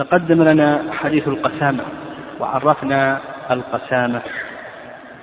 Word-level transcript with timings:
تقدم 0.00 0.42
لنا 0.42 0.92
حديث 0.92 1.28
القسامة 1.28 1.84
وعرفنا 2.40 3.20
القسامة 3.50 4.22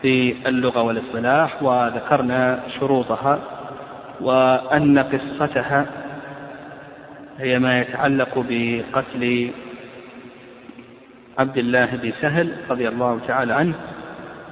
في 0.01 0.35
اللغة 0.47 0.81
والاصطلاح 0.81 1.63
وذكرنا 1.63 2.59
شروطها 2.79 3.39
وأن 4.21 4.99
قصتها 4.99 5.85
هي 7.39 7.59
ما 7.59 7.79
يتعلق 7.79 8.45
بقتل 8.49 9.51
عبد 11.39 11.57
الله 11.57 11.85
بن 11.85 12.11
سهل 12.21 12.51
رضي 12.69 12.87
الله 12.87 13.19
تعالى 13.27 13.53
عنه 13.53 13.75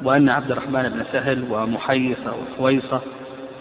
وأن 0.03 0.29
عبد 0.29 0.51
الرحمن 0.51 0.89
بن 0.89 1.03
سهل 1.11 1.43
ومحيصة 1.51 2.33
وحويصة 2.35 3.01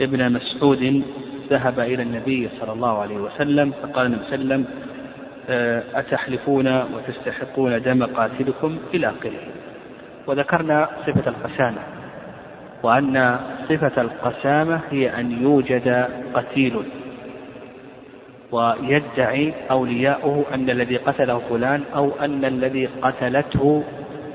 ابن 0.00 0.32
مسعود 0.32 1.02
ذهب 1.50 1.80
إلى 1.80 2.02
النبي 2.02 2.48
صلى 2.60 2.72
الله 2.72 2.98
عليه 2.98 3.16
وسلم 3.16 3.72
فقال 3.82 4.06
النبي 4.06 4.24
صلى 4.24 4.34
الله 4.34 4.54
عليه 4.54 4.64
وسلم 4.64 4.94
أتحلفون 5.95 6.82
وتستحقون 6.82 7.82
دم 7.82 8.07
قاتلكم 8.07 8.79
إلى 8.94 9.07
آخره. 9.08 9.40
وذكرنا 10.26 10.89
صفة 11.07 11.30
القسامة 11.30 11.79
وأن 12.82 13.39
صفة 13.68 14.03
القسامة 14.03 14.80
هي 14.90 15.20
أن 15.20 15.43
يوجد 15.43 16.08
قتيل 16.34 16.82
ويدعي 18.53 19.54
أولياؤه 19.70 20.44
أن 20.54 20.70
الذي 20.70 20.96
قتله 20.96 21.39
فلان 21.39 21.82
أو 21.96 22.11
أن 22.20 22.45
الذي 22.45 22.86
قتلته 23.03 23.84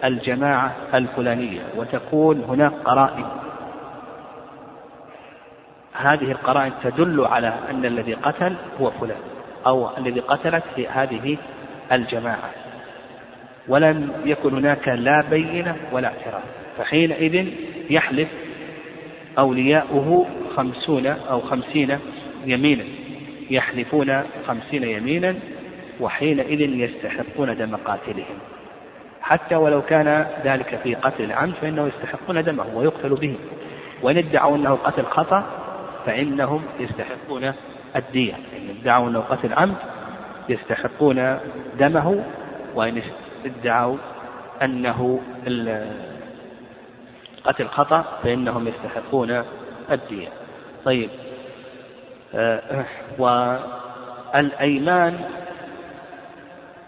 الجماعة 0.04 0.76
الفلانية. 0.94 1.62
وتكون 1.78 2.44
هناك 2.50 2.72
قرائن. 2.86 3.26
هذه 5.94 6.32
القرائن 6.32 6.72
تدل 6.84 7.26
على 7.26 7.54
أن 7.70 7.86
الذي 7.86 8.14
قتل 8.14 8.54
هو 8.82 8.92
فلان. 8.92 9.39
أو 9.68 9.98
الذي 9.98 10.20
قتلت 10.20 10.64
في 10.76 10.88
هذه 10.88 11.38
الجماعة. 11.92 12.50
ولم 13.68 14.12
يكن 14.26 14.54
هناك 14.54 14.88
لا 14.88 15.24
بينة 15.30 15.76
ولا 15.92 16.08
اعتراف 16.08 16.44
فحينئذ 16.78 17.48
يحلف 17.90 18.28
أولياؤه 19.40 20.26
خمسون 20.56 21.06
أو 21.06 21.40
خمسين 21.40 22.00
يمينا. 22.46 22.84
يحلفون 23.50 24.24
خمسين 24.48 24.84
يمينا 24.84 25.36
وحينئذ 26.00 26.62
يستحقون 26.62 27.58
دم 27.58 27.76
قاتلهم. 27.76 28.38
حتى 29.22 29.56
ولو 29.56 29.82
كان 29.82 30.26
ذلك 30.44 30.80
في 30.84 30.96
قتل 30.96 31.24
العمد 31.24 31.54
فإنه 31.62 31.88
يستحقون 31.88 32.44
دمه 32.44 32.66
ويقتل 32.76 33.10
به. 33.10 33.36
وإن 34.02 34.18
ادعوا 34.18 34.56
أنه 34.58 34.76
قتل 34.76 35.06
خطأ 35.06 35.44
فإنهم 36.06 36.64
يستحقون 36.80 37.54
الدية 37.96 38.34
إن 38.34 38.76
ادعوا 38.82 39.10
أنه 39.10 39.20
قتل 39.20 39.54
عمد 39.54 39.76
يستحقون 40.50 41.40
دمه 41.80 42.24
وإن 42.76 43.02
ادعوا 43.46 43.98
أنه 44.62 45.22
قتل 47.44 47.68
خطأ 47.68 48.06
فإنهم 48.24 48.68
يستحقون 48.68 49.44
الدية. 49.92 50.28
طيب 50.86 51.10
آه، 52.36 52.86
والأيمان 54.34 55.20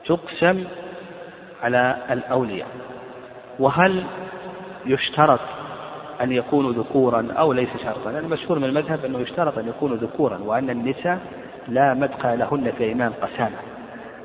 تقسم 0.06 0.64
على 1.64 1.98
الأولياء. 2.12 2.68
وهل 3.60 4.04
يشترط 4.86 5.40
أن 6.24 6.32
يكونوا 6.32 6.74
ذكورا 6.74 7.28
أو 7.32 7.54
ليس 7.54 7.70
شرطا. 7.84 8.10
المشهور 8.10 8.60
من 8.60 8.66
المذهب 8.66 9.06
أنه 9.06 9.20
يشترط 9.20 9.58
أن 9.58 9.68
يكونوا 9.68 9.98
ذكورا 9.98 10.38
وأن 10.38 10.70
النساء 10.70 11.20
لا 11.68 11.94
مدخل 11.94 12.40
لهن 12.40 12.72
في 12.78 12.84
إيمان 12.84 13.12
قسامة. 13.12 13.58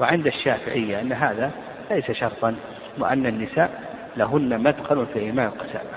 وعند 0.00 0.26
الشافعية 0.26 1.00
أن 1.00 1.12
هذا 1.12 1.50
ليس 1.90 2.10
شرطا 2.10 2.54
وأن 2.98 3.26
النساء 3.26 3.70
لهن 4.16 4.62
مدخل 4.62 5.06
في 5.06 5.18
إيمان 5.18 5.50
قسامة. 5.50 5.96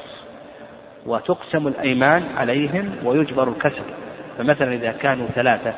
وتقسم 1.06 1.68
الأيمان 1.68 2.24
عليهم 2.38 2.92
ويجبر 3.04 3.50
الكسر 3.50 3.84
فمثلا 4.38 4.74
إذا 4.74 4.92
كانوا 4.92 5.28
ثلاثة 5.28 5.74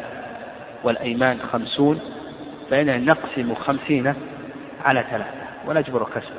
والأيمان 0.83 1.37
خمسون 1.37 1.99
فإننا 2.69 2.97
نقسم 2.97 3.55
خمسين 3.55 4.13
على 4.83 5.05
ثلاثة 5.11 5.41
ونجبر 5.67 6.01
الكسر 6.07 6.33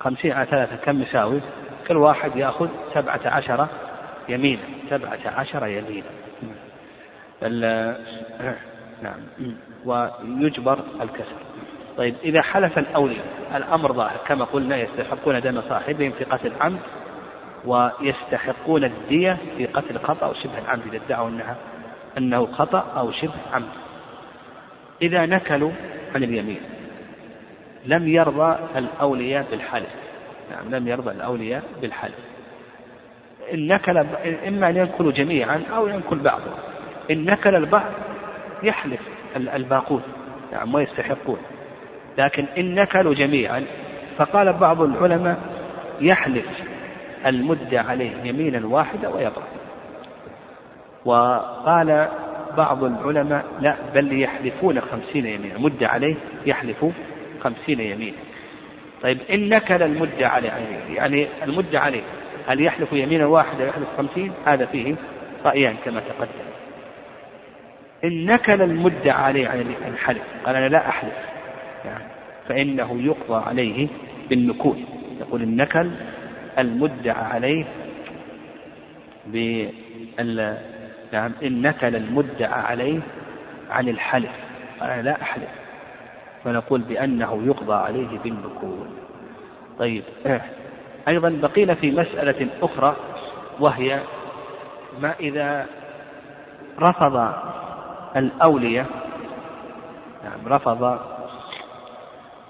خمسين 0.00 0.32
على 0.32 0.46
ثلاثة 0.46 0.76
كم 0.76 1.02
يساوي؟ 1.02 1.40
كل 1.88 1.96
واحد 1.96 2.36
يأخذ 2.36 2.68
سبعة 2.94 3.20
عشر 3.24 3.68
يمينا 4.28 4.62
سبعة 4.90 5.18
عشر 5.26 5.66
يمينا. 5.66 6.10
نعم. 9.02 9.20
ويجبر 9.84 10.78
الكسر. 11.00 11.36
طيب 11.96 12.14
إذا 12.24 12.42
حلف 12.42 12.78
الأولياء 12.78 13.24
الأمر 13.54 13.92
ظاهر 13.92 14.16
كما 14.26 14.44
قلنا 14.44 14.76
يستحقون 14.76 15.40
دم 15.40 15.60
صاحبهم 15.60 16.10
في 16.10 16.24
قتل 16.24 16.52
عمد 16.60 16.80
ويستحقون 17.64 18.84
الدية 18.84 19.38
في 19.56 19.66
قتل 19.66 19.98
خطأ 19.98 20.26
أو 20.26 20.34
شبه 20.34 20.58
العمد 20.58 20.82
إذا 20.86 21.04
ادعوا 21.06 21.28
أنها 21.28 21.56
أنه 22.18 22.46
خطأ 22.46 22.78
أو 22.96 23.10
شبه 23.10 23.32
عمد. 23.52 23.68
إذا 25.02 25.26
نكلوا 25.26 25.72
عن 26.14 26.24
اليمين 26.24 26.60
لم 27.88 28.08
يرضى 28.08 28.58
الأولياء 28.76 29.46
بالحلف. 29.50 29.94
نعم 30.50 30.74
لم 30.74 30.88
يرضى 30.88 31.10
الأولياء 31.10 31.62
بالحلف. 31.80 32.18
إن 33.54 33.66
نكل 33.66 33.98
إما 34.48 34.68
أن 34.68 34.76
ينكلوا 34.76 35.12
جميعا 35.12 35.62
أو 35.76 35.86
ينكل 35.86 36.18
بعضهم 36.18 36.54
إن 37.10 37.24
نكل 37.24 37.54
البعض 37.54 37.90
يحلف 38.62 39.00
الباقون. 39.36 40.02
نعم 40.52 40.74
ويستحقون. 40.74 41.38
لكن 42.18 42.44
إن 42.58 42.74
نكلوا 42.74 43.14
جميعا 43.14 43.64
فقال 44.16 44.52
بعض 44.52 44.82
العلماء 44.82 45.38
يحلف 46.00 46.46
المدة 47.26 47.80
عليه 47.80 48.10
يمينا 48.24 48.66
واحدة 48.66 49.10
ويبرأ 49.10 49.46
وقال 51.04 52.08
بعض 52.56 52.84
العلماء 52.84 53.44
لا 53.60 53.76
بل 53.94 54.20
يحلفون 54.22 54.80
خمسين 54.80 55.26
يمينا. 55.26 55.58
مدة 55.58 55.88
عليه 55.88 56.14
يحلف 56.46 56.84
خمسين 57.40 57.80
يمينا. 57.80 58.16
طيب 59.02 59.18
إن 59.30 59.48
نكل 59.48 59.82
المدة 59.82 60.28
عليه 60.28 60.50
يعني 60.94 61.28
المدة 61.42 61.80
عليه 61.80 62.02
هل 62.46 62.64
يحلف 62.64 62.92
يمينا 62.92 63.26
واحدة 63.26 63.66
يحلف 63.66 63.88
خمسين؟ 63.96 64.32
هذا 64.46 64.66
فيه 64.66 64.94
رأيان 65.44 65.76
كما 65.84 66.00
تقدم. 66.00 66.48
إن 68.04 68.26
نكل 68.26 68.62
المدة 68.62 69.12
عليه 69.12 69.48
عن 69.48 69.74
الحلف 69.88 70.22
قال 70.46 70.56
أنا 70.56 70.68
لا 70.68 70.88
أحلف 70.88 71.14
يعني 71.84 72.04
فإنه 72.48 73.02
يقضى 73.02 73.44
عليه 73.48 73.88
بالنكول. 74.28 74.76
يقول 75.20 75.42
النكل 75.42 75.90
المدعى 76.58 77.24
عليه 77.24 77.64
بال 79.26 80.58
نعم 81.12 81.32
إن 81.42 81.62
نكل 81.62 81.96
المدعى 81.96 82.60
عليه 82.60 83.00
عن 83.70 83.88
الحلف 83.88 84.30
أنا 84.82 85.02
لا 85.02 85.22
أحلف. 85.22 85.48
فنقول 86.48 86.80
بأنه 86.80 87.42
يقضى 87.46 87.74
عليه 87.74 88.18
بالنكول 88.18 88.86
طيب 89.78 90.04
أيضا 91.08 91.28
بقينا 91.42 91.74
في 91.74 91.90
مسألة 91.90 92.48
أخرى 92.62 92.96
وهي 93.60 94.00
ما 95.00 95.14
إذا 95.20 95.66
رفض 96.80 97.32
الأولية 98.16 98.86
نعم 100.24 100.48
رفض 100.54 100.98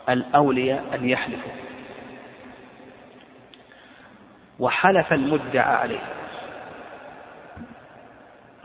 الأولياء 0.08 0.84
أن 0.94 1.08
يحلفوا. 1.08 1.52
وحلف 4.58 5.12
المدعى 5.12 5.74
عليه. 5.74 6.00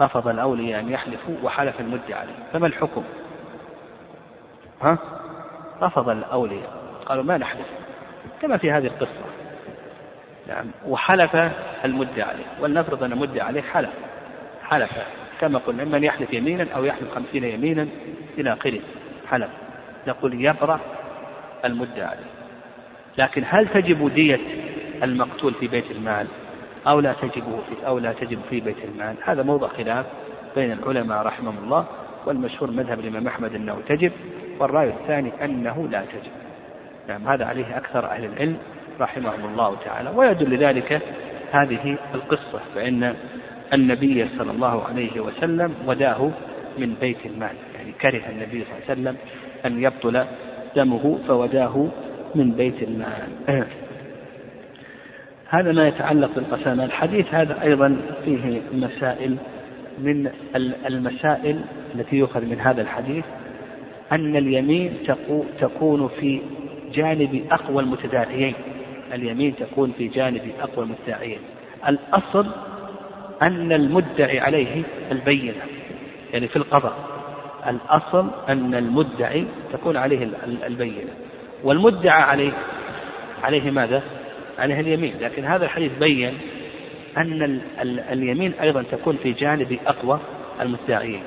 رفض 0.01 0.27
الأولياء 0.27 0.79
أن 0.79 0.89
يحلفوا 0.89 1.35
وحلف 1.43 1.79
المدعى 1.79 2.19
عليه. 2.19 2.33
فما 2.53 2.67
الحكم؟ 2.67 3.03
ها؟ 4.81 4.97
رفض 5.81 6.09
الأولياء. 6.09 6.83
قالوا 7.05 7.23
ما 7.23 7.37
نحلف 7.37 7.67
كما 8.41 8.57
في 8.57 8.71
هذه 8.71 8.87
القصة. 8.87 9.23
نعم. 10.47 10.65
وحلف 10.87 11.35
المدعى 11.85 12.21
عليه. 12.21 12.45
ولنفرض 12.59 13.03
أن 13.03 13.11
المدعى 13.11 13.41
عليه 13.41 13.61
حلف. 13.61 13.89
حلف. 14.63 14.91
كما 15.41 15.59
قلنا 15.59 15.97
أن 15.97 16.03
يحلف 16.03 16.33
يمينا 16.33 16.67
أو 16.75 16.85
يحلف 16.85 17.15
خمسين 17.15 17.43
يمينا 17.43 17.87
إلى 18.37 18.53
آخره. 18.53 18.79
حلف. 19.27 19.49
نقول 20.07 20.45
يبرأ 20.45 20.79
المدعى 21.65 22.03
عليه. 22.03 22.33
لكن 23.17 23.43
هل 23.47 23.67
تجب 23.67 24.13
دية 24.13 24.39
المقتول 25.03 25.53
في 25.53 25.67
بيت 25.67 25.91
المال؟ 25.91 26.27
أو 26.87 26.99
لا 26.99 27.13
تجب 27.13 27.59
في 27.69 27.87
أو 27.87 27.99
لا 27.99 28.13
تجب 28.13 28.39
في 28.49 28.59
بيت 28.59 28.77
المال؟ 28.83 29.15
هذا 29.23 29.43
موضع 29.43 29.67
خلاف 29.67 30.05
بين 30.55 30.71
العلماء 30.71 31.21
رحمهم 31.21 31.57
الله 31.63 31.85
والمشهور 32.25 32.71
مذهب 32.71 32.99
الإمام 32.99 33.27
أحمد 33.27 33.55
أنه 33.55 33.81
تجب. 33.87 34.11
والرأي 34.59 34.89
الثاني 34.89 35.31
أنه 35.43 35.87
لا 35.91 36.01
تجب. 36.01 36.31
نعم 37.07 37.27
هذا 37.27 37.45
عليه 37.45 37.77
أكثر 37.77 38.05
أهل 38.05 38.25
العلم 38.25 38.57
رحمهم 38.99 39.45
الله 39.45 39.75
تعالى. 39.85 40.09
ويدل 40.15 40.55
لذلك 40.55 41.01
هذه 41.51 41.97
القصة 42.15 42.59
فإن 42.75 43.15
النبي 43.73 44.27
صلى 44.37 44.51
الله 44.51 44.83
عليه 44.85 45.19
وسلم 45.19 45.73
وداه 45.87 46.31
من 46.77 46.95
بيت 47.01 47.25
المال. 47.25 47.55
يعني 47.75 47.91
كره 48.01 48.21
النبي 48.29 48.63
صلى 48.63 48.73
الله 48.73 48.89
عليه 48.89 49.01
وسلم 49.01 49.15
أن 49.65 49.83
يبطل 49.83 50.25
دمه 50.75 51.19
فوداه 51.27 51.87
من 52.35 52.51
بيت 52.51 52.83
المال. 52.83 53.29
هذا 55.49 55.71
ما 55.71 55.87
يتعلق 55.87 56.35
بالقسامة 56.35 56.85
الحديث 56.85 57.33
هذا 57.33 57.61
أيضا 57.61 57.97
فيه 58.25 58.61
مسائل 58.73 59.37
من 59.99 60.31
المسائل 60.85 61.61
التي 61.95 62.15
يؤخذ 62.15 62.45
من 62.45 62.59
هذا 62.59 62.81
الحديث. 62.81 63.25
أن 64.13 64.35
اليمين 64.35 64.93
تكون 65.59 66.09
في 66.19 66.41
جانب 66.93 67.45
أقوى 67.51 67.83
المتداعيين 67.83 68.53
اليمين 69.13 69.55
تكون 69.55 69.93
في 69.97 70.07
جانب 70.07 70.41
أقوى 70.61 70.85
المدعيين 70.85 71.39
الأصل 71.87 72.47
أن 73.41 73.71
المدعي 73.71 74.39
عليه 74.39 74.83
البينة 75.11 75.55
يعني 76.33 76.47
في 76.47 76.55
القضاء. 76.55 76.93
الأصل 77.67 78.29
أن 78.49 78.75
المدعي 78.75 79.45
تكون 79.73 79.97
عليه 79.97 80.29
البينة. 80.67 81.11
والمدعى 81.63 82.21
عليه 82.21 82.51
عليه 83.43 83.71
ماذا؟ 83.71 84.03
عليه 84.59 84.79
اليمين. 84.79 85.13
لكن 85.21 85.45
هذا 85.45 85.65
الحديث 85.65 85.91
بين 85.99 86.33
أن 87.17 87.61
اليمين 88.11 88.53
أيضا 88.61 88.83
تكون 88.91 89.17
في 89.23 89.31
جانب 89.31 89.79
أقوى 89.87 90.19
المدعيين. 90.61 91.23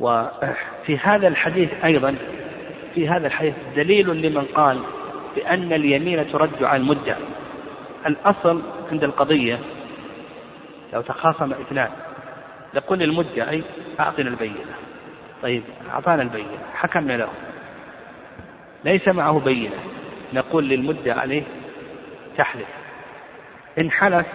وفي 0.00 0.98
هذا 1.02 1.28
الحديث 1.28 1.84
أيضا 1.84 2.16
في 2.94 3.08
هذا 3.08 3.26
الحديث 3.26 3.54
دليل 3.76 4.22
لمن 4.22 4.44
قال 4.44 4.80
بأن 5.36 5.72
اليمين 5.72 6.32
ترد 6.32 6.64
على 6.64 6.82
المدعي 6.82 7.22
الأصل 8.06 8.62
عند 8.92 9.04
القضية 9.04 9.58
لو 10.92 11.00
تخاصم 11.00 11.52
اثنان 11.52 11.90
يقول 12.74 12.98
للمدعي 12.98 13.62
أعطنا 14.00 14.28
البينة. 14.28 14.74
طيب 15.42 15.62
أعطانا 15.90 16.22
البينة 16.22 16.58
حكمنا 16.74 17.12
له. 17.16 17.28
ليس 18.84 19.08
معه 19.08 19.40
بينة 19.40 19.76
نقول 20.32 20.68
للمدعي 20.68 21.20
عليه 21.20 21.42
تحلف. 22.36 22.68
إن 23.78 23.90
حلف 23.90 24.26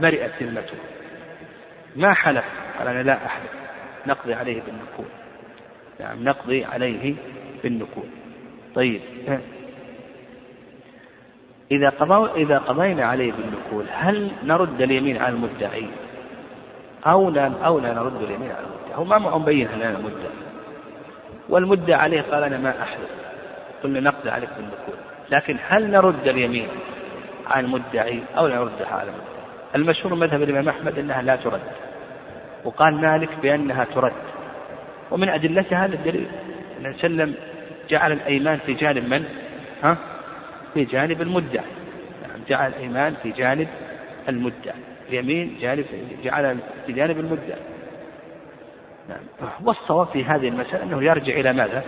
برئت 0.00 0.42
ذمته. 0.42 0.76
ما 1.96 2.14
حلف؟ 2.14 2.44
قال 2.78 2.88
أنا 2.88 3.02
لا 3.02 3.26
أحلف. 3.26 3.67
نقضي 4.06 4.34
عليه 4.34 4.62
بالنكول 4.62 5.06
نعم 6.00 6.24
نقضي 6.24 6.64
عليه 6.64 7.14
بالنكول 7.62 8.04
طيب. 8.74 9.00
إذا 11.70 11.92
إذا 12.36 12.58
قضينا 12.58 13.04
عليه 13.04 13.32
بالنكول 13.32 13.86
هل 13.92 14.30
نرد 14.44 14.82
اليمين 14.82 15.16
على 15.16 15.34
المدعي؟ 15.34 15.86
أو 17.06 17.30
لا 17.30 17.52
أو 17.66 17.78
لا 17.78 17.94
نرد 17.94 18.22
اليمين 18.22 18.50
على 18.50 18.66
المدعي. 18.66 18.94
هو 18.94 19.04
ما 19.04 19.18
معهم 19.18 19.44
بين 19.44 19.68
لنا 19.68 19.90
المدعي. 19.90 20.48
والمدعي 21.48 21.94
عليه 21.94 22.22
قال 22.22 22.42
أنا 22.42 22.58
ما 22.58 22.82
أحلف 22.82 23.10
قلنا 23.82 24.00
نقضي 24.00 24.30
عليك 24.30 24.50
بالنكول 24.56 24.94
لكن 25.30 25.56
هل 25.68 25.90
نرد 25.90 26.28
اليمين 26.28 26.68
على 27.46 27.66
المدعي 27.66 28.22
أو 28.38 28.46
لا 28.46 28.56
نردها 28.56 28.88
على 28.88 29.10
المدعي؟ 29.10 29.28
المشهور 29.74 30.14
مذهب 30.14 30.42
الإمام 30.42 30.68
أحمد 30.68 30.98
أنها 30.98 31.22
لا 31.22 31.36
ترد. 31.36 31.60
وقال 32.68 33.00
مالك 33.00 33.28
بأنها 33.42 33.84
ترد. 33.84 34.12
ومن 35.10 35.28
أدلتها 35.28 35.84
هذا 35.86 35.94
الدليل 35.94 36.26
عليه 36.78 36.96
وسلم 36.96 37.34
جعل 37.90 38.12
الأيمان 38.12 38.58
في 38.58 38.74
جانب 38.74 39.08
من؟ 39.08 39.24
ها؟ 39.82 39.96
في 40.74 40.84
جانب 40.84 41.22
المدعي 41.22 41.64
يعني 42.22 42.42
جعل 42.48 42.68
الأيمان 42.68 43.14
في 43.22 43.30
جانب 43.30 43.68
المدعي 44.28 44.74
اليمين 45.08 45.56
جانب 45.60 45.84
جعل 46.24 46.58
في 46.86 46.92
جانب 46.92 47.18
المدعي 47.18 47.60
نعم. 49.08 49.50
والصواب 49.64 50.06
في 50.06 50.24
هذه 50.24 50.48
المسألة 50.48 50.82
أنه 50.82 51.04
يرجع 51.04 51.34
إلى 51.34 51.52
ماذا؟ 51.52 51.82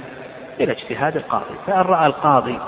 إلى 0.61 0.73
اجتهاد 0.73 1.17
القاضي. 1.17 1.55
فإن 1.67 1.81
رأى 1.81 2.07
القاضي 2.07 2.59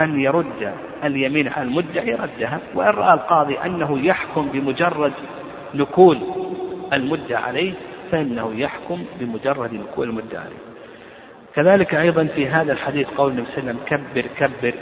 أن 0.00 0.20
يرد 0.20 0.74
اليمين 1.04 1.48
على 1.48 1.68
المدعي 1.68 2.14
ردها 2.14 2.60
وإن 2.74 2.88
رأى 2.88 3.14
القاضي 3.14 3.58
أنه 3.58 3.98
يحكم 3.98 4.48
بمجرد 4.48 5.12
نكول 5.74 6.18
المدعى 6.92 7.42
عليه 7.42 7.72
فإنه 8.12 8.54
يحكم 8.54 9.04
بمجرد 9.20 9.74
نكول 9.74 10.08
المدعى 10.08 10.40
عليه. 10.40 10.70
كذلك 11.54 11.94
أيضا 11.94 12.24
في 12.24 12.48
هذا 12.48 12.72
الحديث 12.72 13.08
قول 13.08 13.30
النبي 13.30 13.46
صلى 13.46 13.58
الله 13.58 13.70
عليه 13.70 13.80
وسلم 13.80 14.04
كبر 14.14 14.26
كبر 14.38 14.74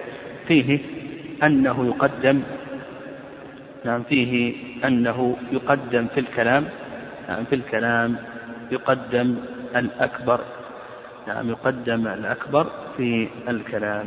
فيه 0.48 0.78
أنه 1.42 1.86
يقدم 1.86 2.42
نعم 3.84 4.02
فيه 4.02 4.54
أنه 4.84 5.36
يقدم 5.52 6.06
في 6.14 6.20
الكلام 6.20 6.64
نعم 7.28 7.44
في 7.44 7.54
الكلام 7.54 8.16
يقدم 8.70 9.36
الأكبر 9.76 10.40
نعم 11.28 11.50
يقدم 11.50 12.08
الأكبر 12.08 12.66
في 12.96 13.28
الكلام. 13.48 14.06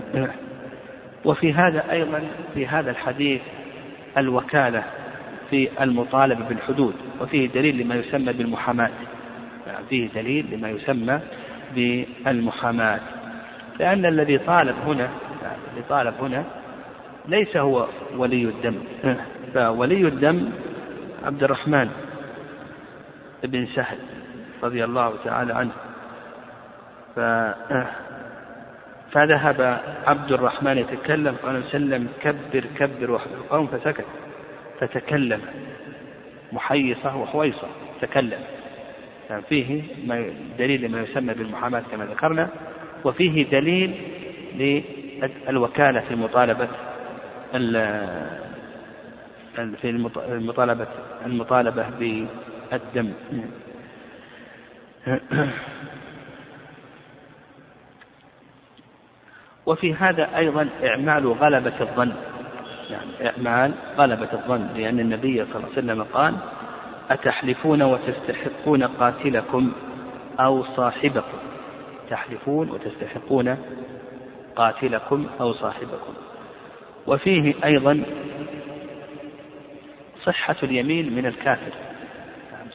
وفي 1.26 1.54
هذا 1.54 1.92
أيضا 1.92 2.22
في 2.54 2.68
هذا 2.68 2.92
الحديث 2.92 3.42
الوكالة 4.18 4.84
في 5.52 5.84
المطالبة 5.84 6.46
بالحدود 6.50 6.96
وفيه 7.22 7.50
دليل 7.50 7.78
لما 7.78 7.96
يسمى 7.96 8.34
بالمحاماة. 8.34 8.90
نعم 9.68 9.84
فيه 9.90 10.10
دليل 10.16 10.46
لما 10.52 10.70
يسمى 10.70 11.20
بالمحاماة. 11.76 13.00
لأن 13.80 14.06
الذي 14.06 14.38
طالب 14.38 14.76
هنا 14.88 15.10
اللي 15.72 15.84
طالب 15.90 16.14
هنا 16.22 16.44
ليس 17.28 17.58
هو 17.58 17.88
ولي 18.18 18.44
الدم. 18.44 18.76
فولي 19.54 20.08
الدم 20.08 20.50
عبد 21.24 21.44
الرحمن 21.44 21.90
بن 23.44 23.66
سهل 23.66 23.98
رضي 24.64 24.84
الله 24.84 25.14
تعالى 25.26 25.54
عنه. 25.54 25.72
ف 27.16 27.20
فذهب 29.12 29.82
عبد 30.08 30.32
الرحمن 30.32 30.78
يتكلم 30.78 31.36
قال 31.44 31.58
وسلم 31.58 32.08
كبر 32.22 32.64
كبر 32.78 33.22
القوم 33.38 33.68
فسكت. 33.68 34.06
فتكلم 34.82 35.42
محيصة 36.52 37.18
وحويصة 37.18 37.68
تكلم 38.02 38.40
يعني 39.30 39.42
فيه 39.42 39.82
دليل 40.60 40.92
ما 40.92 41.02
يسمى 41.02 41.34
بالمحاماة 41.34 41.84
كما 41.92 42.06
ذكرنا 42.06 42.50
وفيه 43.06 43.44
دليل 43.50 43.96
الوكالة 45.50 46.00
في 46.00 46.16
مطالبة 46.16 46.68
في 49.82 49.90
المطالبة 50.30 50.88
المطالبة 51.26 51.86
بالدم. 52.70 53.14
وفي 59.66 59.94
هذا 59.94 60.38
أيضا 60.38 60.70
إعمال 60.84 61.28
غلبة 61.28 61.82
الظن. 61.82 62.14
يعني 62.92 63.30
إعمال 63.30 63.74
غلبة 63.98 64.34
الظن 64.34 64.68
لأن 64.76 65.00
النبي 65.00 65.46
صلى 65.46 65.56
الله 65.56 65.68
عليه 65.68 65.78
وسلم 65.78 66.04
قال 66.04 66.36
أتحلفون 67.10 67.82
وتستحقون 67.82 68.84
قاتلكم 68.84 69.72
أو 70.40 70.64
صاحبكم. 70.64 71.38
تحلفون 72.10 72.70
وتستحقون 72.70 73.58
قاتلكم 74.56 75.26
أو 75.42 75.54
صاحبكم. 75.54 76.14
وفيه 77.08 77.54
أيضا 77.66 78.04
صحة 80.24 80.56
اليمين 80.64 81.16
من 81.16 81.26
الكافر. 81.26 81.72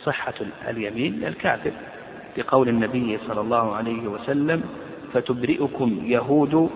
صحة 0.04 0.35
اليمين 0.68 1.16
من 1.16 1.25
الكافر. 1.25 1.73
بقول 2.37 2.68
النبي 2.68 3.18
صلى 3.28 3.40
الله 3.40 3.76
عليه 3.76 4.08
وسلم 4.08 4.62
فتبرئكم 5.12 6.02
يهود 6.04 6.70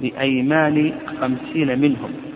بأيمان 0.00 0.98
خمسين 1.20 1.80
منهم. 1.80 2.27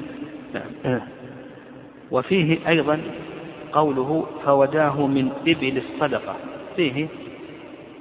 وفيه 2.10 2.68
أيضا 2.68 3.00
قوله 3.72 4.26
فوداه 4.44 5.06
من 5.06 5.32
إبل 5.48 5.78
الصدقة. 5.78 6.36
فيه 6.76 7.08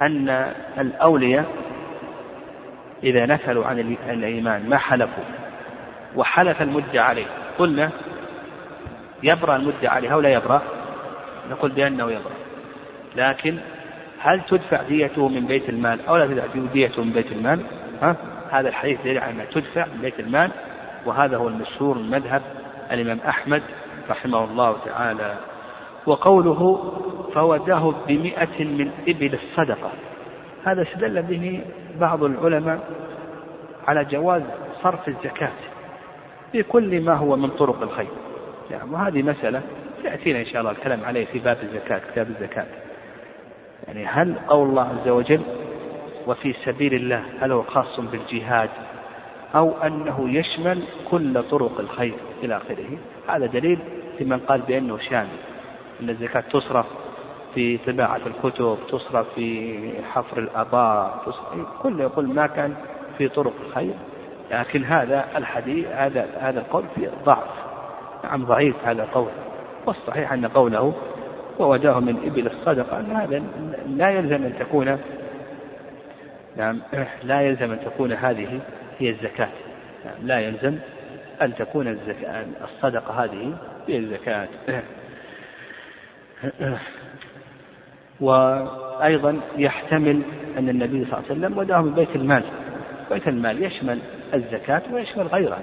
أن 0.01 0.29
الأولياء 0.77 1.45
إذا 3.03 3.25
نكلوا 3.25 3.65
عن 3.65 3.79
الإيمان 4.09 4.69
ما 4.69 4.77
حلفوا. 4.77 5.23
وحلف 6.15 6.61
المدعى 6.61 6.99
عليه. 6.99 7.25
قلنا 7.57 7.91
يبرأ 9.23 9.55
المدعى 9.55 9.87
عليه. 9.87 10.09
أو 10.13 10.21
لا 10.21 10.29
يبرأ؟ 10.29 10.61
نقول 11.51 11.71
بأنه 11.71 12.11
يبرأ. 12.11 12.33
لكن 13.15 13.57
هل 14.19 14.41
تدفع 14.41 14.81
ديته 14.83 15.27
من 15.27 15.45
بيت 15.45 15.69
المال 15.69 16.05
أو 16.07 16.17
لا 16.17 16.27
تدفع 16.27 16.71
ديته 16.73 17.03
من 17.03 17.11
بيت 17.11 17.31
المال؟ 17.31 17.63
ها؟ 18.01 18.15
هذا 18.51 18.69
الحديث 18.69 19.01
دليل 19.01 19.17
على 19.17 19.31
أنها 19.31 19.45
تدفع 19.45 19.85
من 19.85 20.01
بيت 20.01 20.19
المال. 20.19 20.51
وهذا 21.05 21.37
هو 21.37 21.47
المشهور 21.47 21.97
من 21.97 22.09
مذهب 22.09 22.41
الإمام 22.91 23.19
أحمد 23.27 23.61
رحمه 24.09 24.43
الله 24.43 24.77
تعالى 24.85 25.35
وقوله 26.05 26.91
فوداه 27.33 27.93
بمئة 28.07 28.63
من 28.63 28.91
إبل 29.07 29.33
الصدقة. 29.33 29.91
هذا 30.65 30.81
استدل 30.81 31.21
به 31.21 31.61
بعض 31.99 32.23
العلماء 32.23 32.79
على 33.87 34.05
جواز 34.05 34.41
صرف 34.83 35.07
الزكاة 35.07 35.51
بكل 36.53 37.01
ما 37.01 37.13
هو 37.13 37.35
من 37.35 37.49
طرق 37.49 37.81
الخير. 37.81 38.09
يعني 38.71 38.91
وهذه 38.91 39.21
مسألة 39.21 39.61
يأتينا 40.05 40.39
إن 40.39 40.45
شاء 40.45 40.61
الله 40.61 40.71
الكلام 40.71 41.05
عليه 41.05 41.25
في 41.25 41.39
باب 41.39 41.57
الزكاة 41.63 42.01
كتاب 42.11 42.27
الزكاة. 42.29 42.65
يعني 43.87 44.05
هل 44.05 44.35
قول 44.47 44.69
الله 44.69 44.83
عز 44.83 45.09
وجل 45.09 45.41
وفي 46.27 46.53
سبيل 46.53 46.93
الله 46.93 47.23
هل 47.41 47.51
هو 47.51 47.63
خاص 47.63 47.99
بالجهاد 47.99 48.69
أو 49.55 49.71
أنه 49.83 50.29
يشمل 50.29 50.83
كل 51.11 51.43
طرق 51.43 51.79
الخير 51.79 52.15
إلى 52.43 52.57
آخره. 52.57 52.97
هذا 53.27 53.45
دليل 53.45 53.79
لمن 54.19 54.39
قال 54.39 54.61
بأنه 54.61 54.97
شامل 54.97 55.37
أن 56.01 56.09
الزكاة 56.09 56.43
تصرف 56.51 56.85
في 57.55 57.77
طباعة 57.77 58.21
الكتب 58.25 58.77
تصرف 58.89 59.27
في 59.35 59.79
حفر 60.11 60.39
الآبار 60.39 61.33
كل 61.81 61.99
يقول 61.99 62.27
ما 62.27 62.47
كان 62.47 62.75
في 63.17 63.27
طرق 63.27 63.53
الخير. 63.65 63.93
لكن 64.51 64.83
هذا 64.83 65.25
الحديث 65.35 65.87
هذا 65.87 66.25
هذا 66.39 66.59
القول 66.59 66.83
فيه 66.95 67.09
ضعف. 67.25 67.49
نعم 68.23 68.45
ضعيف 68.45 68.75
هذا 68.83 69.03
القول. 69.03 69.31
والصحيح 69.85 70.33
أن 70.33 70.45
قوله 70.45 70.93
ووجاه 71.59 71.99
من 71.99 72.17
إبل 72.25 72.47
الصدقة 72.47 72.99
أن 72.99 73.11
هذا 73.11 73.43
لا 73.87 74.09
يلزم 74.09 74.43
أن 74.45 74.53
تكون 74.59 74.97
نعم 76.57 76.81
لا 77.23 77.41
يلزم 77.41 77.71
أن 77.71 77.79
تكون 77.85 78.11
هذه 78.11 78.59
هي 79.01 79.09
الزكاة. 79.09 79.49
لا 80.23 80.39
يلزم 80.39 80.75
أن 81.41 81.55
تكون 81.55 81.87
الزكاة 81.87 82.45
الصدقة 82.63 83.23
هذه 83.23 83.57
هي 83.87 83.97
الزكاة. 83.97 84.47
وأيضا 88.19 89.41
يحتمل 89.57 90.21
أن 90.57 90.69
النبي 90.69 91.05
صلى 91.05 91.13
الله 91.13 91.23
عليه 91.29 91.31
وسلم 91.31 91.57
وداه 91.57 91.81
من 91.81 91.93
بيت 91.93 92.15
المال. 92.15 92.43
بيت 93.11 93.27
المال 93.27 93.63
يشمل 93.63 93.99
الزكاة 94.33 94.81
ويشمل 94.93 95.27
غيرها. 95.27 95.59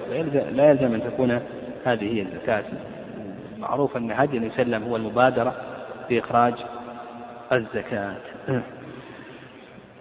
لا 0.50 0.70
يلزم 0.70 0.94
أن 0.94 1.02
تكون 1.02 1.40
هذه 1.84 2.14
هي 2.14 2.22
الزكاة. 2.22 2.64
معروف 3.58 3.96
أن 3.96 4.12
هدي 4.12 4.36
النبي 4.36 4.54
صلى 4.54 4.62
الله 4.62 4.76
عليه 4.76 4.86
وسلم 4.86 4.90
هو 4.90 4.96
المبادرة 4.96 5.54
في 6.08 6.18
إخراج 6.18 6.54
الزكاة. 7.52 8.16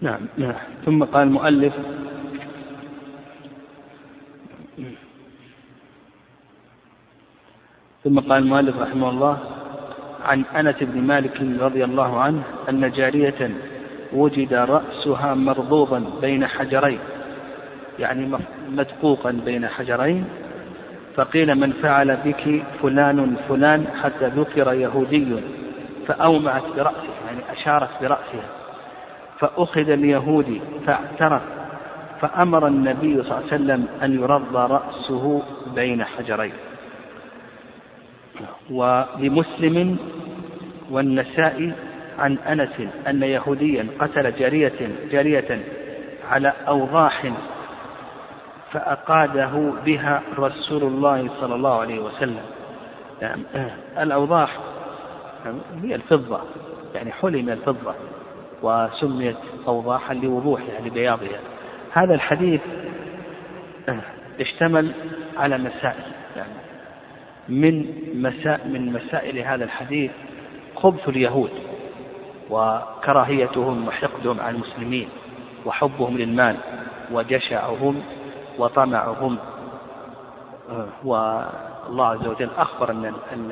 نعم. 0.01 0.20
ثم 0.86 1.03
قال 1.03 1.27
المؤلف 1.27 1.74
ثم 8.03 8.19
قال 8.19 8.43
المؤلف 8.43 8.79
رحمه 8.79 9.10
الله 9.10 9.38
عن 10.25 10.43
أنس 10.55 10.75
بن 10.81 11.01
مالك 11.01 11.41
رضي 11.60 11.84
الله 11.84 12.19
عنه 12.19 12.43
أن 12.69 12.91
جارية 12.91 13.51
وجد 14.13 14.53
رأسها 14.53 15.34
مرضوضا 15.34 16.03
بين 16.22 16.48
حجرين 16.48 17.00
يعني 18.00 18.38
مدقوقا 18.69 19.31
بين 19.46 19.67
حجرين 19.67 20.25
فقيل 21.15 21.55
من 21.55 21.72
فعل 21.72 22.17
بك 22.25 22.63
فلان 22.81 23.36
فلان 23.50 23.88
حتى 24.03 24.27
ذكر 24.27 24.74
يهودي 24.74 25.36
فأومعت 26.07 26.63
برأسه 26.75 27.13
يعني 27.27 27.39
أشارت 27.51 27.89
برأسها 28.01 28.50
فأخذ 29.39 29.89
اليهودي 29.89 30.62
فاعترف 30.86 31.41
فأمر 32.21 32.67
النبي 32.67 33.24
صلى 33.24 33.31
الله 33.31 33.36
عليه 33.36 33.45
وسلم 33.45 33.88
أن 34.03 34.21
يرضى 34.21 34.74
رأسه 34.74 35.41
بين 35.75 36.03
حجرين. 36.03 36.53
ولمسلم 38.71 39.97
والنسائي 40.91 41.74
عن 42.19 42.38
أنس 42.38 42.81
أن 43.07 43.24
يهوديا 43.24 43.88
قتل 44.00 44.36
جارية 44.36 44.91
جارية 45.12 45.62
على 46.31 46.53
أوضاح 46.67 47.33
فأقاده 48.71 49.71
بها 49.86 50.21
رسول 50.39 50.83
الله 50.83 51.29
صلى 51.41 51.55
الله 51.55 51.79
عليه 51.79 52.00
وسلم. 52.00 52.43
يعني 53.21 53.43
الأوضاح 54.00 54.57
هي 55.83 55.95
الفضة 55.95 56.39
يعني 56.95 57.12
حلي 57.12 57.41
من 57.41 57.50
الفضة 57.50 57.93
وسميت 58.62 59.38
أوضاحا 59.67 60.13
لوضوحها 60.13 60.81
لبياضها. 60.86 61.39
هذا 61.97 62.13
الحديث 62.13 62.61
اشتمل 64.39 64.91
على 65.37 65.57
مسائل. 65.57 66.03
يعني 66.35 66.53
من 67.49 67.85
مساء 68.13 68.67
من 68.67 68.93
مسائل 68.93 69.39
هذا 69.39 69.63
الحديث 69.63 70.11
خبث 70.75 71.09
اليهود 71.09 71.49
وكراهيتهم 72.49 73.87
وحقدهم 73.87 74.39
على 74.41 74.55
المسلمين 74.55 75.09
وحبهم 75.65 76.17
للمال 76.17 76.55
وجشعهم 77.11 78.01
وطمعهم. 78.57 79.37
والله 81.03 82.05
عز 82.05 82.27
وجل 82.27 82.49
أخبر 82.57 82.91
أن 82.91 83.05
أن 83.05 83.51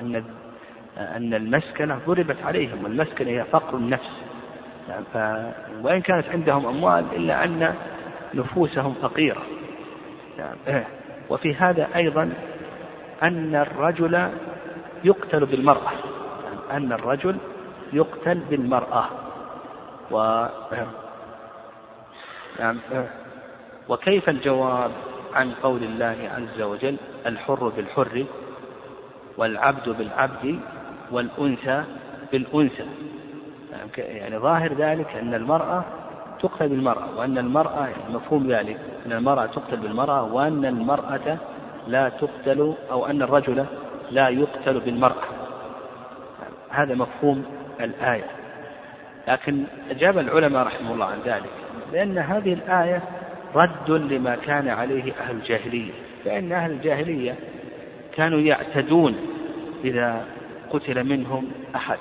أن 0.00 0.24
أن 0.98 1.34
المسكنة 1.34 2.00
ضربت 2.06 2.36
عليهم 2.44 2.84
والمسكنة 2.84 3.30
هي 3.30 3.44
فقر 3.44 3.76
النفس. 3.76 4.22
ف 5.12 5.16
وإن 5.82 6.00
كانت 6.00 6.28
عندهم 6.28 6.66
أموال 6.66 7.04
إلا 7.16 7.44
أن 7.44 7.74
نفوسهم 8.34 8.94
فقيرة. 9.02 9.42
يعني 10.38 10.84
وفي 11.30 11.54
هذا 11.54 11.88
أيضا 11.96 12.32
أن 13.22 13.54
الرجل 13.54 14.30
يقتل 15.04 15.46
بالمرأة. 15.46 15.92
أن 16.70 16.92
الرجل 16.92 17.36
يقتل 17.92 18.38
بالمرأة. 18.38 19.04
و 20.10 20.46
يعني 22.58 22.78
وكيف 23.88 24.28
الجواب 24.28 24.90
عن 25.34 25.52
قول 25.62 25.82
الله 25.82 26.30
عز 26.36 26.62
وجل 26.62 26.96
الحر 27.26 27.68
بالحر 27.68 28.24
والعبد 29.36 29.88
بالعبد 29.88 30.60
والأنثى 31.10 31.84
بالأنثى؟ 32.32 32.86
يعني 33.98 34.38
ظاهر 34.38 34.74
ذلك 34.74 35.16
أن 35.16 35.34
المرأة 35.34 35.84
تقتل 36.40 36.68
بالمرأة 36.68 37.18
وأن 37.18 37.38
المرأة 37.38 37.88
مفهوم 38.10 38.46
ذلك 38.46 38.76
أن 39.06 39.12
المرأة 39.12 39.46
تقتل 39.46 39.76
بالمرأة 39.76 40.34
وأن 40.34 40.64
المرأة 40.64 41.38
لا 41.86 42.08
تقتل 42.08 42.74
أو 42.90 43.06
أن 43.06 43.22
الرجل 43.22 43.64
لا 44.10 44.28
يقتل 44.28 44.80
بالمرأة. 44.80 45.24
هذا 46.70 46.94
مفهوم 46.94 47.44
الآية. 47.80 48.24
لكن 49.28 49.64
أجاب 49.90 50.18
العلماء 50.18 50.66
رحمه 50.66 50.92
الله 50.92 51.06
عن 51.06 51.18
ذلك 51.24 51.50
لأن 51.92 52.18
هذه 52.18 52.52
الآية 52.52 53.02
رد 53.54 53.90
لما 53.90 54.36
كان 54.36 54.68
عليه 54.68 55.12
أهل 55.20 55.36
الجاهلية 55.36 55.92
فإن 56.24 56.52
أهل 56.52 56.70
الجاهلية 56.70 57.34
كانوا 58.14 58.40
يعتدون 58.40 59.16
إذا 59.84 60.24
قتل 60.70 61.04
منهم 61.04 61.48
أحد. 61.76 61.98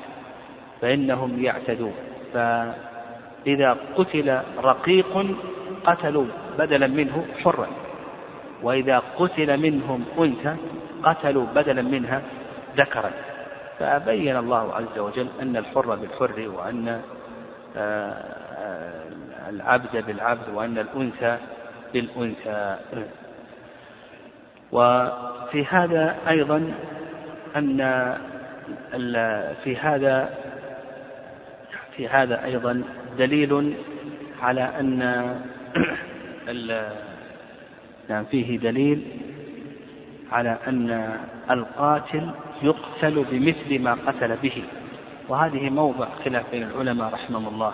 فإنهم 0.82 1.44
يعتدون. 1.44 1.94
فإذا 2.34 3.78
قتل 3.96 4.42
رقيق 4.58 5.36
قتلوا 5.84 6.26
بدلا 6.60 6.88
منه 6.88 7.26
حرا. 7.44 7.68
وإذا 8.64 9.02
قتل 9.18 9.58
منهم 9.58 10.06
أنثى 10.20 10.56
قتلوا 11.04 11.46
بدلا 11.56 11.82
منها 11.82 12.22
ذكرا. 12.78 13.12
فبين 13.80 14.38
الله 14.38 14.74
عز 14.74 15.00
وجل 15.00 15.28
أن 15.42 15.58
الحر 15.58 15.96
بالحر 15.96 16.50
وأن 16.50 17.02
آه، 17.78 18.12
آه، 18.58 19.50
العبد 19.50 20.06
بالعبد 20.08 20.50
وأن 20.54 20.78
الأنثى 20.78 21.38
بالأنثى. 21.94 22.78
وفي 24.72 25.66
هذا 25.66 26.16
أيضا 26.30 26.74
أن 27.56 27.78
في 29.64 29.78
هذا 29.78 30.30
في 31.98 32.08
هذا 32.08 32.46
أيضا 32.46 32.84
دليل 33.18 33.74
على 34.42 34.62
أن 34.62 35.00
نعم 38.10 38.26
فيه 38.26 38.60
دليل 38.60 39.02
على 40.32 40.58
أن 40.68 41.18
القاتل 41.52 42.30
يقتل 42.62 43.26
بمثل 43.32 43.80
ما 43.84 43.94
قتل 43.94 44.36
به. 44.36 44.64
وهذه 45.30 45.70
موضع 45.70 46.08
خلاف 46.26 46.52
بين 46.52 46.64
العلماء 46.64 47.14
رحمهم 47.14 47.48
الله. 47.48 47.74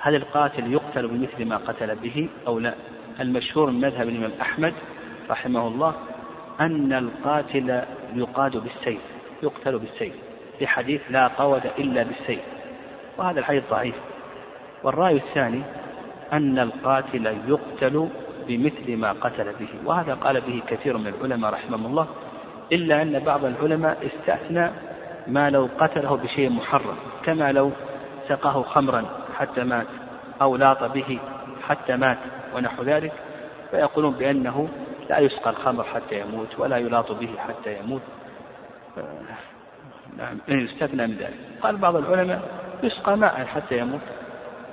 هل 0.00 0.14
القاتل 0.14 0.72
يقتل 0.72 1.08
بمثل 1.08 1.44
ما 1.44 1.56
قتل 1.56 1.94
به 1.94 2.28
أو 2.46 2.58
لا؟ 2.58 2.74
المشهور 3.20 3.70
من 3.70 3.80
مذهب 3.80 4.08
الإمام 4.08 4.30
أحمد 4.40 4.74
رحمه 5.30 5.68
الله 5.68 5.94
أن 6.60 6.92
القاتل 6.92 7.82
يقاد 8.14 8.56
بالسيف 8.56 9.00
يقتل 9.42 9.78
بالسيف. 9.78 10.14
في 10.58 10.66
حديث 10.66 11.00
لا 11.10 11.26
قود 11.26 11.62
إلا 11.78 12.02
بالسيف. 12.02 12.55
وهذا 13.18 13.40
الحديث 13.40 13.70
ضعيف. 13.70 13.94
والرأي 14.82 15.16
الثاني 15.16 15.62
أن 16.32 16.58
القاتل 16.58 17.26
يقتل 17.48 18.08
بمثل 18.48 18.96
ما 18.96 19.12
قتل 19.12 19.52
به 19.52 19.68
وهذا 19.84 20.14
قال 20.14 20.40
به 20.40 20.62
كثير 20.68 20.98
من 20.98 21.06
العلماء 21.06 21.52
رحمهم 21.52 21.86
الله 21.86 22.06
إلا 22.72 23.02
أن 23.02 23.18
بعض 23.18 23.44
العلماء 23.44 24.06
استثنى 24.06 24.70
ما 25.26 25.50
لو 25.50 25.68
قتله 25.78 26.16
بشيء 26.16 26.50
محرم 26.50 26.96
كما 27.24 27.52
لو 27.52 27.72
سقاه 28.28 28.62
خمرا 28.62 29.04
حتى 29.38 29.64
مات 29.64 29.86
أو 30.42 30.56
لاط 30.56 30.84
به 30.84 31.18
حتى 31.62 31.96
مات 31.96 32.18
ونحو 32.54 32.82
ذلك 32.82 33.12
فيقولون 33.70 34.14
بأنه 34.14 34.68
لا 35.10 35.18
يسقى 35.18 35.50
الخمر 35.50 35.84
حتى 35.84 36.20
يموت 36.20 36.58
ولا 36.58 36.76
يلاط 36.76 37.12
به 37.12 37.34
حتى 37.48 37.78
يموت. 37.78 38.02
نعم 40.16 40.38
يستثنى 40.48 41.06
من 41.06 41.16
ذلك. 41.16 41.34
قال 41.62 41.76
بعض 41.76 41.96
العلماء 41.96 42.65
يسقى 42.82 43.16
ماء 43.16 43.44
حتى 43.44 43.78
يموت 43.78 44.00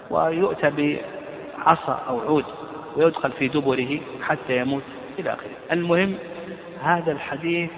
ويؤتى 0.10 1.00
بعصا 1.58 2.02
أو 2.08 2.20
عود 2.20 2.46
ويدخل 2.98 3.32
في 3.32 3.48
دبره 3.48 4.00
حتى 4.22 4.58
يموت 4.58 4.84
إلى 5.20 5.34
آخره. 5.34 5.52
المهم 5.72 6.16
هذا 6.84 7.12
الحديث 7.12 7.70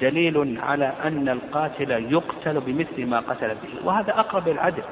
دليل 0.00 0.58
على 0.62 0.92
أن 1.04 1.28
القاتل 1.28 1.90
يقتل 2.12 2.60
بمثل 2.60 3.06
ما 3.06 3.20
قتل 3.20 3.48
به 3.48 3.86
وهذا 3.86 4.20
أقرب 4.20 4.48
العدل. 4.48 4.82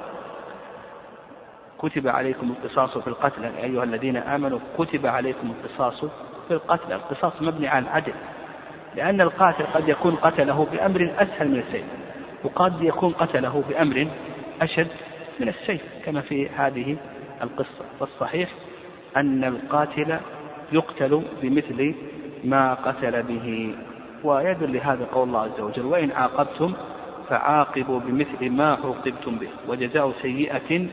كتب 1.79 2.09
عليكم 2.09 2.50
القصاص 2.50 2.99
في 2.99 3.09
القتل 3.09 3.45
يا 3.45 3.64
أيها 3.64 3.85
الذين 3.85 4.17
آمنوا 4.17 4.59
كتب 4.79 5.07
عليكم 5.07 5.50
القصاص 5.50 6.05
في 6.49 6.55
القتل. 6.55 6.93
القصاص 6.93 7.43
مبني 7.43 7.69
على 7.69 7.85
العدل 7.85 8.12
لأن 8.97 9.21
القاتل 9.21 9.64
قد 9.75 9.88
يكون 9.88 10.14
قتله 10.14 10.67
بأمر 10.73 11.12
أسهل 11.19 11.49
من 11.49 11.59
السيف 11.59 11.85
وقد 12.45 12.83
يكون 12.83 13.12
قتله 13.12 13.64
بأمر 13.69 14.07
أشد 14.61 14.88
من 15.40 15.49
السيف 15.49 15.83
كما 16.05 16.21
في 16.21 16.49
هذه 16.49 16.97
القصة. 17.43 17.85
فالصحيح 18.00 18.50
أن 19.17 19.45
القاتل 19.45 20.19
يقتل 20.73 21.23
بمثل 21.43 21.95
ما 22.45 22.75
قتل 22.75 23.23
به. 23.23 23.75
ويدل 24.25 24.73
لهذا 24.73 25.05
قول 25.12 25.29
الله 25.29 25.40
عز 25.40 25.61
وجل 25.61 25.87
وإن 25.87 26.11
عاقبتم 26.11 26.75
فعاقبوا 27.29 28.00
بمثل 28.00 28.50
ما 28.50 28.75
عوقبتم 28.75 29.37
به. 29.37 29.49
وجزاء 29.69 30.12
سيئة 30.23 30.87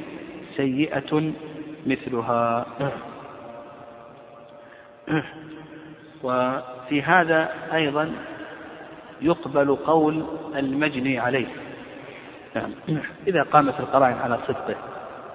سيئة 0.56 1.32
مثلها. 1.86 2.66
وفي 6.24 7.02
هذا 7.02 7.54
أيضا 7.74 8.12
يقبل 9.22 9.76
قول 9.76 10.26
المجني 10.56 11.20
عليه. 11.20 11.48
نعم. 12.56 12.72
إذا 13.28 13.44
قامت 13.44 13.80
القرائن 13.80 14.18
على 14.18 14.38
صدقه 14.48 14.76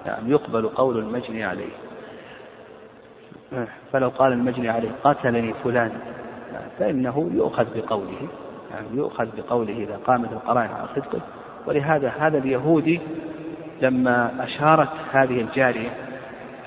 نعم 0.07 0.31
يقبل 0.31 0.69
قول 0.69 0.99
المجني 0.99 1.45
عليه. 1.45 1.73
فلو 3.93 4.09
قال 4.09 4.33
المجني 4.33 4.69
عليه 4.69 4.91
قتلني 5.05 5.55
فلان 5.65 5.93
فإنه 6.79 7.31
يؤخذ 7.35 7.67
بقوله 7.75 8.29
يعني 8.71 8.87
يؤخذ 8.95 9.29
بقوله 9.37 9.73
إذا 9.73 9.97
قامت 10.07 10.33
القرائن 10.33 10.71
على 10.71 10.89
صدقه. 10.97 11.21
ولهذا 11.67 12.09
هذا 12.09 12.39
اليهودي 12.39 13.01
لما 13.83 14.45
أشارت 14.45 14.91
هذه 15.13 15.41
الجارية 15.41 15.91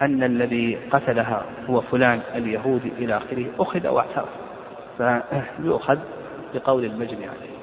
أن 0.01 0.23
الذي 0.23 0.77
قتلها 0.91 1.45
هو 1.69 1.81
فلان 1.81 2.21
اليهودي 2.35 2.91
إلى 2.97 3.17
آخره 3.17 3.45
أخذ 3.59 3.87
وأعترف. 3.87 4.29
فيؤخذ 4.97 5.97
بقول 6.53 6.85
المجني 6.85 7.27
عليه. 7.27 7.54